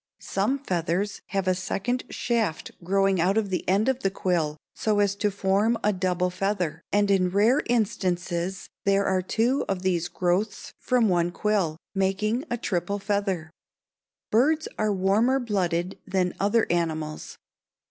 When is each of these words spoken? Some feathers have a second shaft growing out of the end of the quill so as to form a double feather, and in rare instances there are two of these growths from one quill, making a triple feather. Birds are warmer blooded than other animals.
Some 0.17 0.57
feathers 0.57 1.21
have 1.27 1.47
a 1.47 1.53
second 1.53 2.05
shaft 2.09 2.71
growing 2.83 3.21
out 3.21 3.37
of 3.37 3.51
the 3.51 3.69
end 3.69 3.87
of 3.87 3.99
the 3.99 4.09
quill 4.09 4.57
so 4.73 4.97
as 4.97 5.13
to 5.17 5.29
form 5.29 5.77
a 5.83 5.93
double 5.93 6.31
feather, 6.31 6.81
and 6.91 7.11
in 7.11 7.29
rare 7.29 7.61
instances 7.67 8.67
there 8.83 9.05
are 9.05 9.21
two 9.21 9.63
of 9.69 9.83
these 9.83 10.07
growths 10.07 10.73
from 10.79 11.07
one 11.07 11.29
quill, 11.31 11.77
making 11.93 12.45
a 12.49 12.57
triple 12.57 12.97
feather. 12.97 13.51
Birds 14.31 14.67
are 14.75 14.91
warmer 14.91 15.39
blooded 15.39 15.99
than 16.07 16.33
other 16.39 16.65
animals. 16.71 17.37